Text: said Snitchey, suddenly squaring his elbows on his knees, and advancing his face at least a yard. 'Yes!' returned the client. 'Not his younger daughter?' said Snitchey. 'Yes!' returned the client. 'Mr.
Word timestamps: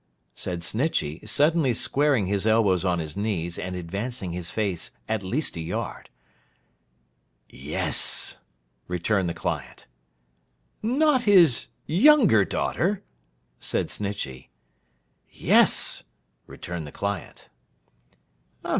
said 0.33 0.61
Snitchey, 0.63 1.23
suddenly 1.27 1.75
squaring 1.75 2.25
his 2.25 2.47
elbows 2.47 2.83
on 2.83 2.97
his 2.97 3.15
knees, 3.15 3.59
and 3.59 3.75
advancing 3.75 4.31
his 4.31 4.49
face 4.49 4.89
at 5.07 5.21
least 5.21 5.55
a 5.55 5.59
yard. 5.59 6.09
'Yes!' 7.47 8.39
returned 8.87 9.29
the 9.29 9.35
client. 9.35 9.85
'Not 10.81 11.25
his 11.25 11.67
younger 11.85 12.43
daughter?' 12.43 13.03
said 13.59 13.91
Snitchey. 13.91 14.49
'Yes!' 15.29 16.03
returned 16.47 16.87
the 16.87 16.91
client. 16.91 17.49
'Mr. 18.65 18.69